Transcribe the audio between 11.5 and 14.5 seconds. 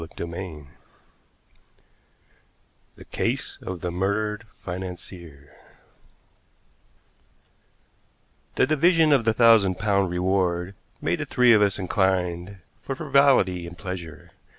of us inclined for frivolity and pleasure.